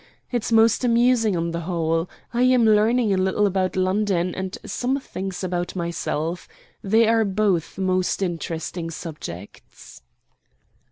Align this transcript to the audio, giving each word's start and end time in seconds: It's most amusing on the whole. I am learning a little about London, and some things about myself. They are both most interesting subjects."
It's 0.31 0.51
most 0.51 0.83
amusing 0.83 1.37
on 1.37 1.51
the 1.51 1.59
whole. 1.59 2.09
I 2.33 2.41
am 2.41 2.65
learning 2.65 3.13
a 3.13 3.17
little 3.17 3.45
about 3.45 3.75
London, 3.75 4.33
and 4.33 4.57
some 4.65 4.99
things 4.99 5.43
about 5.43 5.75
myself. 5.75 6.47
They 6.83 7.07
are 7.07 7.23
both 7.23 7.77
most 7.77 8.23
interesting 8.23 8.89
subjects." 8.89 10.01